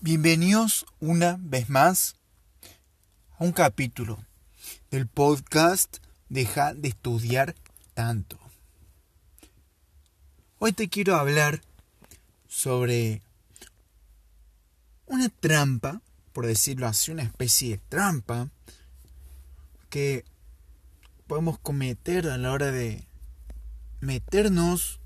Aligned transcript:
Bienvenidos 0.00 0.86
una 1.00 1.36
vez 1.40 1.68
más 1.68 2.14
a 3.36 3.42
un 3.42 3.50
capítulo 3.50 4.24
del 4.92 5.08
podcast 5.08 5.96
Deja 6.28 6.72
de 6.72 6.86
estudiar 6.86 7.56
tanto. 7.94 8.38
Hoy 10.60 10.72
te 10.72 10.88
quiero 10.88 11.16
hablar 11.16 11.62
sobre 12.46 13.22
una 15.06 15.30
trampa, 15.30 16.00
por 16.32 16.46
decirlo 16.46 16.86
así, 16.86 17.10
una 17.10 17.24
especie 17.24 17.70
de 17.70 17.82
trampa 17.88 18.50
que 19.90 20.24
podemos 21.26 21.58
cometer 21.58 22.28
a 22.28 22.38
la 22.38 22.52
hora 22.52 22.70
de 22.70 23.04
meternos 23.98 25.00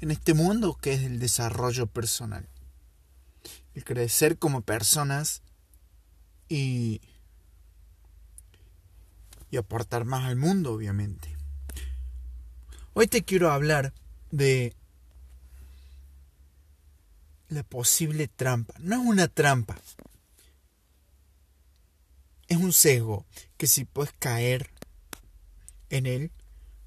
en 0.00 0.10
este 0.10 0.34
mundo 0.34 0.76
que 0.82 0.94
es 0.94 1.02
el 1.02 1.20
desarrollo 1.20 1.86
personal 1.86 2.51
el 3.74 3.84
crecer 3.84 4.38
como 4.38 4.62
personas 4.62 5.42
y, 6.48 7.00
y 9.50 9.56
aportar 9.56 10.04
más 10.04 10.24
al 10.24 10.36
mundo, 10.36 10.72
obviamente. 10.72 11.36
Hoy 12.94 13.06
te 13.06 13.22
quiero 13.22 13.50
hablar 13.50 13.94
de 14.30 14.74
la 17.48 17.62
posible 17.62 18.28
trampa. 18.28 18.74
No 18.78 19.00
es 19.00 19.08
una 19.08 19.28
trampa. 19.28 19.80
Es 22.48 22.58
un 22.58 22.72
sesgo 22.72 23.24
que 23.56 23.66
si 23.66 23.84
puedes 23.84 24.12
caer 24.18 24.70
en 25.88 26.06
él, 26.06 26.32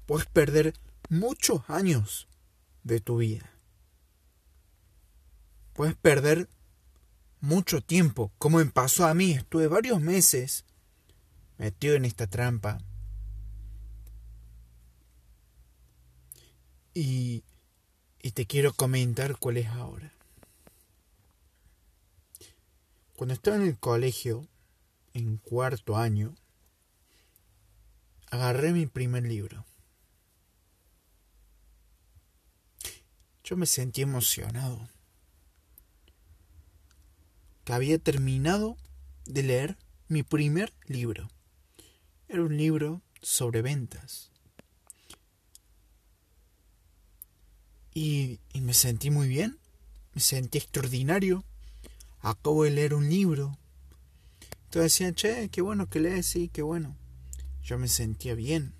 puedes 0.06 0.26
perder 0.26 0.74
muchos 1.08 1.68
años 1.68 2.28
de 2.84 3.00
tu 3.00 3.18
vida. 3.18 3.50
Puedes 5.72 5.96
perder 5.96 6.48
mucho 7.40 7.80
tiempo, 7.80 8.32
como 8.38 8.58
me 8.58 8.66
pasó 8.66 9.06
a 9.06 9.14
mí. 9.14 9.32
Estuve 9.32 9.68
varios 9.68 10.00
meses 10.00 10.64
metido 11.58 11.94
en 11.94 12.04
esta 12.04 12.26
trampa. 12.26 12.78
Y, 16.94 17.44
y 18.22 18.30
te 18.32 18.46
quiero 18.46 18.72
comentar 18.72 19.38
cuál 19.38 19.58
es 19.58 19.66
ahora. 19.66 20.12
Cuando 23.16 23.34
estaba 23.34 23.56
en 23.56 23.62
el 23.62 23.78
colegio, 23.78 24.46
en 25.14 25.38
cuarto 25.38 25.96
año, 25.96 26.34
agarré 28.30 28.72
mi 28.72 28.86
primer 28.86 29.24
libro. 29.24 29.64
Yo 33.44 33.56
me 33.56 33.66
sentí 33.66 34.02
emocionado 34.02 34.88
que 37.66 37.72
había 37.72 37.98
terminado 37.98 38.76
de 39.24 39.42
leer 39.42 39.76
mi 40.06 40.22
primer 40.22 40.72
libro. 40.86 41.28
Era 42.28 42.42
un 42.42 42.56
libro 42.56 43.02
sobre 43.20 43.60
ventas. 43.60 44.30
Y, 47.92 48.38
me 48.54 48.72
sentí 48.72 49.10
muy 49.10 49.26
bien, 49.26 49.58
me 50.14 50.20
sentí 50.20 50.58
extraordinario. 50.58 51.44
Acabo 52.20 52.62
de 52.62 52.70
leer 52.70 52.94
un 52.94 53.08
libro. 53.08 53.58
Entonces 54.66 54.92
decían, 54.92 55.14
che, 55.16 55.48
qué 55.48 55.60
bueno 55.60 55.90
que 55.90 55.98
lees, 55.98 56.24
sí, 56.26 56.48
qué 56.48 56.62
bueno. 56.62 56.96
Yo 57.64 57.78
me 57.78 57.88
sentía 57.88 58.36
bien, 58.36 58.74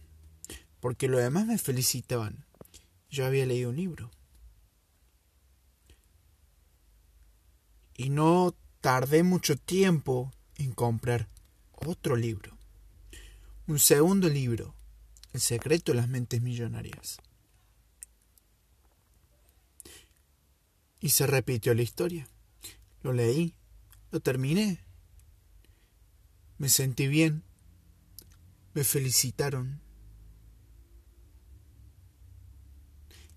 porque 0.78 1.08
los 1.08 1.20
demás 1.20 1.46
me 1.46 1.58
felicitaban. 1.58 2.44
Yo 3.10 3.26
había 3.26 3.46
leído 3.46 3.70
un 3.70 3.76
libro. 3.76 4.12
Y 7.96 8.10
no 8.10 8.54
tardé 8.86 9.24
mucho 9.24 9.56
tiempo 9.56 10.32
en 10.54 10.70
comprar 10.70 11.28
otro 11.72 12.14
libro. 12.14 12.56
Un 13.66 13.80
segundo 13.80 14.28
libro, 14.28 14.76
El 15.32 15.40
secreto 15.40 15.90
de 15.90 15.96
las 15.96 16.06
mentes 16.08 16.40
millonarias. 16.40 17.18
Y 21.00 21.08
se 21.08 21.26
repitió 21.26 21.74
la 21.74 21.82
historia. 21.82 22.28
Lo 23.02 23.12
leí, 23.12 23.56
lo 24.12 24.20
terminé. 24.20 24.78
Me 26.56 26.68
sentí 26.68 27.08
bien. 27.08 27.42
Me 28.72 28.84
felicitaron. 28.84 29.80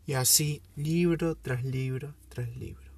Y 0.05 0.13
así, 0.13 0.61
libro 0.75 1.33
tras 1.33 1.63
libro 1.63 2.13
tras 2.29 2.55
libro. 2.55 2.88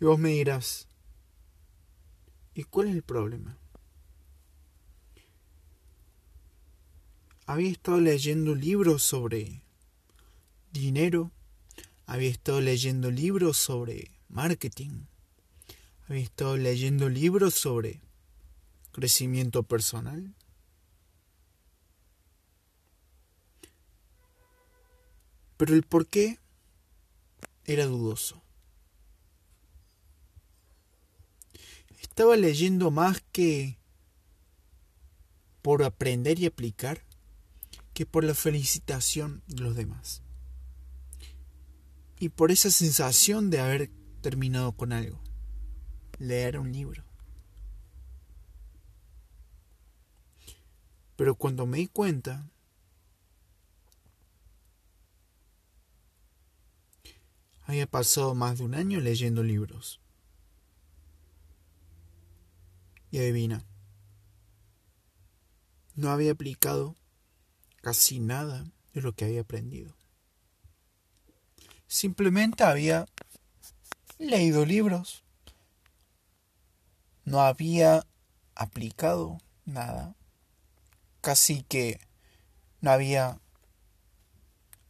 Y 0.00 0.04
vos 0.04 0.18
me 0.18 0.30
dirás, 0.30 0.88
¿y 2.54 2.64
cuál 2.64 2.88
es 2.88 2.94
el 2.94 3.02
problema? 3.02 3.56
Había 7.46 7.70
estado 7.70 8.00
leyendo 8.00 8.54
libros 8.54 9.02
sobre 9.02 9.62
dinero, 10.72 11.30
había 12.06 12.30
estado 12.30 12.60
leyendo 12.60 13.10
libros 13.10 13.56
sobre 13.56 14.10
marketing, 14.28 15.06
había 16.08 16.22
estado 16.22 16.56
leyendo 16.56 17.08
libros 17.08 17.54
sobre 17.54 18.00
crecimiento 18.92 19.62
personal. 19.62 20.34
Pero 25.56 25.74
el 25.74 25.82
por 25.82 26.06
qué 26.06 26.38
era 27.64 27.86
dudoso. 27.86 28.43
Estaba 32.04 32.36
leyendo 32.36 32.90
más 32.90 33.22
que 33.32 33.78
por 35.62 35.82
aprender 35.82 36.38
y 36.38 36.44
aplicar 36.44 37.02
que 37.94 38.04
por 38.04 38.24
la 38.24 38.34
felicitación 38.34 39.42
de 39.46 39.62
los 39.62 39.74
demás. 39.74 40.22
Y 42.20 42.28
por 42.28 42.50
esa 42.52 42.70
sensación 42.70 43.48
de 43.48 43.60
haber 43.60 43.90
terminado 44.20 44.72
con 44.72 44.92
algo. 44.92 45.18
Leer 46.18 46.58
un 46.58 46.72
libro. 46.72 47.02
Pero 51.16 51.34
cuando 51.36 51.64
me 51.64 51.78
di 51.78 51.86
cuenta, 51.88 52.50
había 57.62 57.86
pasado 57.86 58.34
más 58.34 58.58
de 58.58 58.64
un 58.64 58.74
año 58.74 59.00
leyendo 59.00 59.42
libros. 59.42 60.03
Y 63.14 63.18
adivina, 63.18 63.64
no 65.94 66.10
había 66.10 66.32
aplicado 66.32 66.96
casi 67.80 68.18
nada 68.18 68.66
de 68.92 69.02
lo 69.02 69.12
que 69.12 69.24
había 69.24 69.42
aprendido. 69.42 69.96
Simplemente 71.86 72.64
había 72.64 73.06
leído 74.18 74.66
libros. 74.66 75.22
No 77.24 77.40
había 77.40 78.04
aplicado 78.56 79.38
nada. 79.64 80.16
Casi 81.20 81.62
que 81.62 82.00
no 82.80 82.90
había 82.90 83.38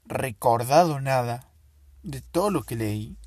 recordado 0.06 0.98
nada 0.98 1.52
de 2.02 2.22
todo 2.22 2.48
lo 2.48 2.62
que 2.62 2.76
leí. 2.76 3.18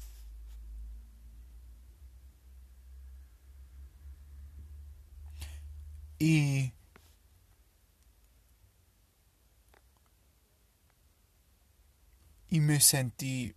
Y 6.20 6.74
y 12.50 12.60
me 12.60 12.80
sentí 12.80 13.56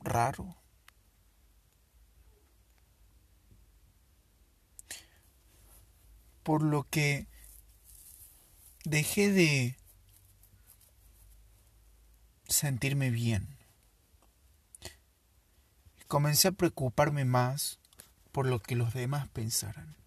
raro. 0.00 0.56
Por 6.42 6.62
lo 6.62 6.84
que 6.88 7.28
dejé 8.84 9.30
de 9.30 9.76
sentirme 12.48 13.10
bien. 13.10 13.56
Comencé 16.08 16.48
a 16.48 16.52
preocuparme 16.52 17.24
más 17.24 17.78
por 18.32 18.46
lo 18.46 18.60
que 18.60 18.74
los 18.74 18.92
demás 18.92 19.28
pensaran. 19.28 20.01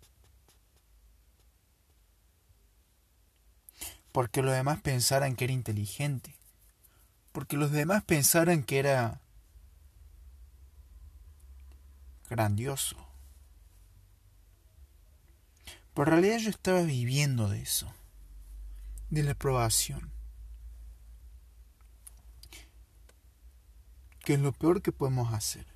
Porque 4.16 4.42
los 4.42 4.54
demás 4.54 4.80
pensaran 4.80 5.36
que 5.36 5.44
era 5.44 5.52
inteligente, 5.52 6.34
porque 7.34 7.58
los 7.58 7.72
demás 7.72 8.02
pensaran 8.06 8.64
que 8.64 8.80
era 8.80 9.20
grandioso. 12.30 12.96
Pero 15.94 16.04
en 16.04 16.12
realidad 16.12 16.38
yo 16.38 16.50
estaba 16.50 16.82
viviendo 16.84 17.50
de 17.50 17.62
eso, 17.62 17.92
de 19.10 19.24
la 19.24 19.32
aprobación. 19.32 20.14
Que 24.22 24.36
es 24.36 24.40
lo 24.40 24.54
peor 24.54 24.82
que 24.82 24.94
podemos 24.94 25.34
hacer. 25.34 25.68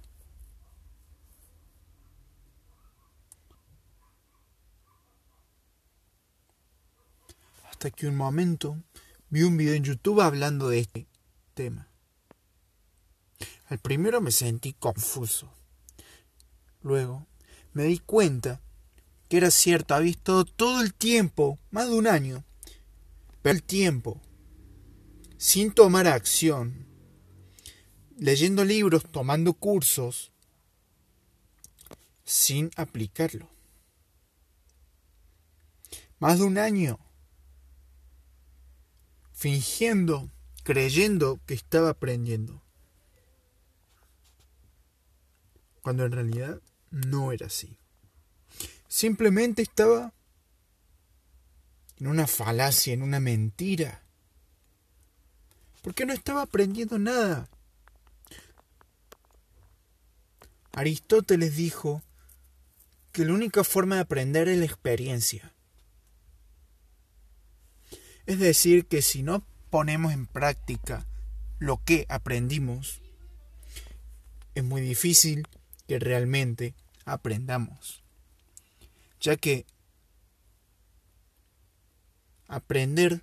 Hasta 7.79 7.91
que 7.91 8.07
un 8.07 8.17
momento 8.17 8.83
vi 9.29 9.43
un 9.43 9.55
video 9.55 9.73
en 9.73 9.85
YouTube 9.85 10.19
hablando 10.19 10.67
de 10.67 10.79
este 10.79 11.07
tema. 11.53 11.87
Al 13.67 13.79
primero 13.79 14.19
me 14.19 14.31
sentí 14.31 14.73
confuso. 14.73 15.49
Luego 16.81 17.25
me 17.71 17.85
di 17.85 17.99
cuenta 17.99 18.59
que 19.29 19.37
era 19.37 19.49
cierto, 19.49 19.95
había 19.95 20.11
estado 20.11 20.43
todo 20.43 20.81
el 20.81 20.93
tiempo, 20.93 21.57
más 21.71 21.87
de 21.87 21.93
un 21.93 22.07
año, 22.07 22.43
pero 23.41 23.55
el 23.55 23.63
tiempo, 23.63 24.19
sin 25.37 25.71
tomar 25.71 26.05
acción, 26.05 26.85
leyendo 28.17 28.65
libros, 28.65 29.09
tomando 29.09 29.53
cursos, 29.53 30.33
sin 32.25 32.71
aplicarlo. 32.75 33.49
Más 36.19 36.39
de 36.39 36.43
un 36.43 36.57
año 36.57 36.99
fingiendo, 39.39 40.29
creyendo 40.63 41.39
que 41.45 41.53
estaba 41.53 41.91
aprendiendo. 41.91 42.61
Cuando 45.81 46.03
en 46.03 46.11
realidad 46.11 46.61
no 46.91 47.31
era 47.31 47.45
así. 47.45 47.77
Simplemente 48.89 49.61
estaba 49.61 50.13
en 51.99 52.07
una 52.07 52.27
falacia, 52.27 52.93
en 52.93 53.01
una 53.01 53.21
mentira. 53.21 54.03
Porque 55.83 56.05
no 56.05 56.11
estaba 56.11 56.41
aprendiendo 56.41 56.99
nada. 56.99 57.47
Aristóteles 60.73 61.55
dijo 61.55 62.03
que 63.13 63.23
la 63.23 63.33
única 63.33 63.63
forma 63.63 63.95
de 63.95 64.01
aprender 64.01 64.49
es 64.49 64.57
la 64.57 64.65
experiencia. 64.65 65.53
Es 68.25 68.39
decir, 68.39 68.85
que 68.85 69.01
si 69.01 69.23
no 69.23 69.43
ponemos 69.69 70.13
en 70.13 70.25
práctica 70.25 71.05
lo 71.59 71.81
que 71.83 72.05
aprendimos, 72.09 73.01
es 74.55 74.63
muy 74.63 74.81
difícil 74.81 75.47
que 75.87 75.99
realmente 75.99 76.73
aprendamos. 77.05 78.03
Ya 79.19 79.35
que 79.35 79.65
aprender 82.47 83.21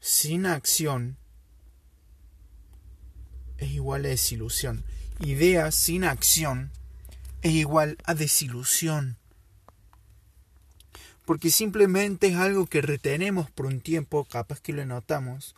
sin 0.00 0.46
acción 0.46 1.16
es 3.58 3.70
igual 3.70 4.04
a 4.04 4.08
desilusión. 4.08 4.84
Idea 5.20 5.70
sin 5.70 6.04
acción 6.04 6.70
es 7.42 7.52
igual 7.52 7.98
a 8.04 8.14
desilusión 8.14 9.16
porque 11.24 11.50
simplemente 11.50 12.28
es 12.28 12.36
algo 12.36 12.66
que 12.66 12.82
retenemos 12.82 13.50
por 13.50 13.66
un 13.66 13.80
tiempo, 13.80 14.24
capaz 14.24 14.60
que 14.60 14.72
lo 14.72 14.84
notamos, 14.84 15.54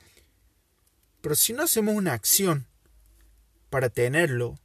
pero 1.21 1.35
si 1.35 1.53
no 1.53 1.65
hacemos 1.65 1.95
una 1.95 2.13
acción 2.13 2.67
para 3.69 3.89
tenerlo, 3.91 4.59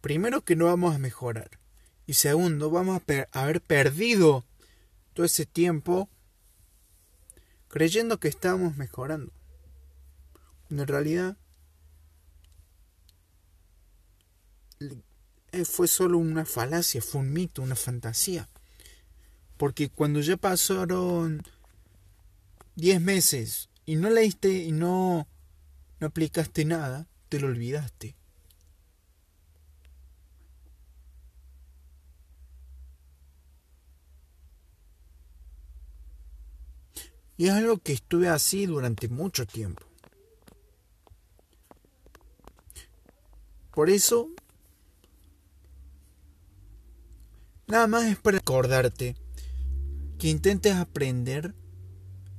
primero 0.00 0.42
que 0.42 0.56
no 0.56 0.66
vamos 0.66 0.94
a 0.94 0.98
mejorar, 0.98 1.58
y 2.06 2.14
segundo, 2.14 2.70
vamos 2.70 3.02
a 3.06 3.40
haber 3.40 3.60
perdido 3.60 4.44
todo 5.14 5.26
ese 5.26 5.46
tiempo 5.46 6.08
creyendo 7.68 8.18
que 8.18 8.28
estamos 8.28 8.76
mejorando. 8.76 9.32
En 10.70 10.86
realidad 10.86 11.36
fue 15.64 15.88
solo 15.88 16.18
una 16.18 16.44
falacia, 16.44 17.02
fue 17.02 17.20
un 17.22 17.32
mito, 17.32 17.62
una 17.62 17.74
fantasía. 17.74 18.48
Porque 19.58 19.90
cuando 19.90 20.20
ya 20.20 20.36
pasaron 20.36 21.42
10 22.76 23.00
meses 23.00 23.68
y 23.84 23.96
no 23.96 24.08
leíste 24.08 24.50
y 24.50 24.70
no, 24.70 25.26
no 25.98 26.06
aplicaste 26.06 26.64
nada, 26.64 27.08
te 27.28 27.40
lo 27.40 27.48
olvidaste. 27.48 28.14
Y 37.36 37.46
es 37.46 37.52
algo 37.52 37.78
que 37.78 37.92
estuve 37.92 38.28
así 38.28 38.66
durante 38.66 39.08
mucho 39.08 39.44
tiempo. 39.44 39.84
Por 43.72 43.90
eso, 43.90 44.28
nada 47.66 47.88
más 47.88 48.04
es 48.04 48.18
para 48.18 48.38
acordarte 48.38 49.16
que 50.18 50.28
intentes 50.28 50.74
aprender, 50.74 51.54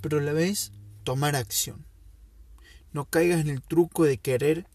pero 0.02 0.20
a 0.20 0.22
la 0.22 0.34
vez 0.34 0.72
tomar 1.04 1.36
acción. 1.36 1.86
No 2.92 3.06
caigas 3.06 3.42
en 3.42 3.50
el 3.50 3.62
truco 3.62 4.04
de 4.04 4.18
querer 4.18 4.68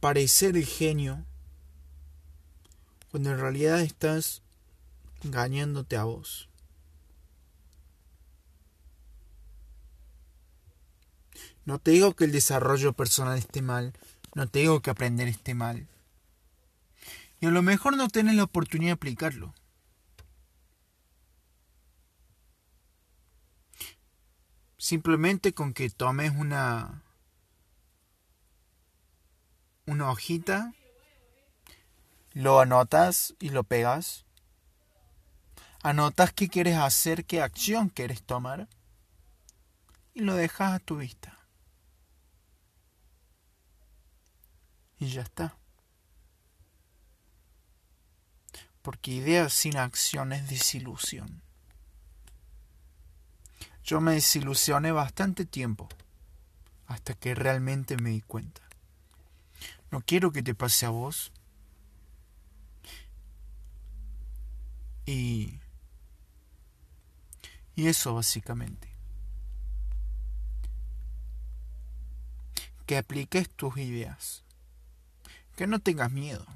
parecer 0.00 0.56
el 0.56 0.66
genio 0.66 1.24
cuando 3.10 3.30
en 3.30 3.38
realidad 3.38 3.80
estás 3.80 4.42
engañándote 5.22 5.96
a 5.96 6.04
vos. 6.04 6.48
No 11.64 11.78
te 11.78 11.92
digo 11.92 12.14
que 12.14 12.24
el 12.24 12.32
desarrollo 12.32 12.92
personal 12.92 13.38
esté 13.38 13.62
mal, 13.62 13.94
no 14.34 14.46
te 14.46 14.60
digo 14.60 14.82
que 14.82 14.90
aprender 14.90 15.28
esté 15.28 15.54
mal. 15.54 15.88
Y 17.40 17.46
a 17.46 17.50
lo 17.50 17.62
mejor 17.62 17.96
no 17.96 18.08
tenés 18.08 18.34
la 18.34 18.44
oportunidad 18.44 18.90
de 18.90 18.94
aplicarlo. 18.94 19.54
Simplemente 24.84 25.54
con 25.54 25.72
que 25.72 25.88
tomes 25.88 26.32
una 26.36 27.02
una 29.86 30.10
hojita, 30.10 30.74
lo 32.34 32.60
anotas 32.60 33.34
y 33.38 33.48
lo 33.48 33.64
pegas. 33.64 34.26
Anotas 35.82 36.34
qué 36.34 36.50
quieres 36.50 36.76
hacer, 36.76 37.24
qué 37.24 37.40
acción 37.40 37.88
quieres 37.88 38.22
tomar 38.24 38.68
y 40.12 40.20
lo 40.20 40.34
dejas 40.34 40.74
a 40.74 40.78
tu 40.80 40.98
vista. 40.98 41.38
Y 44.98 45.08
ya 45.08 45.22
está. 45.22 45.56
Porque 48.82 49.12
idea 49.12 49.48
sin 49.48 49.78
acción 49.78 50.34
es 50.34 50.50
desilusión. 50.50 51.42
Yo 53.84 54.00
me 54.00 54.14
desilusioné 54.14 54.92
bastante 54.92 55.44
tiempo 55.44 55.88
hasta 56.86 57.14
que 57.14 57.34
realmente 57.34 57.96
me 57.98 58.10
di 58.10 58.22
cuenta. 58.22 58.62
No 59.90 60.00
quiero 60.00 60.32
que 60.32 60.42
te 60.42 60.54
pase 60.54 60.86
a 60.86 60.90
vos. 60.90 61.32
Y... 65.04 65.60
Y 67.76 67.88
eso 67.88 68.14
básicamente. 68.14 68.88
Que 72.86 72.96
apliques 72.96 73.50
tus 73.50 73.76
ideas. 73.76 74.44
Que 75.56 75.66
no 75.66 75.78
tengas 75.78 76.10
miedo. 76.10 76.46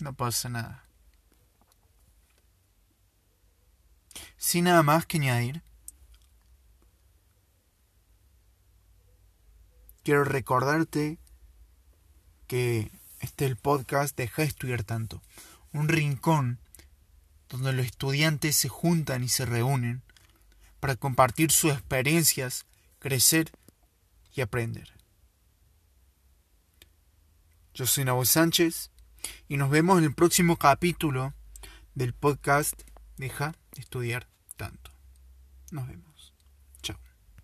No 0.00 0.12
pasa 0.12 0.48
nada. 0.48 0.84
Sin 4.36 4.64
nada 4.64 4.82
más 4.82 5.06
que 5.06 5.18
añadir, 5.18 5.62
quiero 10.08 10.24
recordarte 10.24 11.18
que 12.46 12.90
este 13.20 13.44
es 13.44 13.50
el 13.50 13.58
podcast 13.58 14.16
Deja 14.16 14.40
de 14.40 14.48
estudiar 14.48 14.82
tanto. 14.82 15.20
Un 15.74 15.86
rincón 15.86 16.58
donde 17.50 17.74
los 17.74 17.84
estudiantes 17.84 18.56
se 18.56 18.70
juntan 18.70 19.22
y 19.22 19.28
se 19.28 19.44
reúnen 19.44 20.00
para 20.80 20.96
compartir 20.96 21.52
sus 21.52 21.72
experiencias, 21.72 22.64
crecer 23.00 23.52
y 24.34 24.40
aprender. 24.40 24.94
Yo 27.74 27.84
soy 27.84 28.06
Nabo 28.06 28.24
Sánchez 28.24 28.90
y 29.46 29.58
nos 29.58 29.68
vemos 29.68 29.98
en 29.98 30.04
el 30.04 30.14
próximo 30.14 30.56
capítulo 30.56 31.34
del 31.94 32.14
podcast 32.14 32.80
Deja 33.18 33.54
de 33.74 33.82
estudiar 33.82 34.26
tanto. 34.56 34.90
Nos 35.70 35.86
vemos. 35.86 36.07